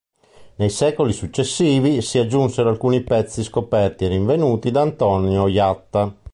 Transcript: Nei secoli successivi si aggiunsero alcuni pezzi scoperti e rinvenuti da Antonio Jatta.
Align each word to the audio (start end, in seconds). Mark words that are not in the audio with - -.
Nei 0.55 0.69
secoli 0.71 1.13
successivi 1.13 2.01
si 2.01 2.17
aggiunsero 2.17 2.69
alcuni 2.69 3.03
pezzi 3.03 3.43
scoperti 3.43 4.05
e 4.05 4.07
rinvenuti 4.07 4.71
da 4.71 4.81
Antonio 4.81 5.47
Jatta. 5.47 6.11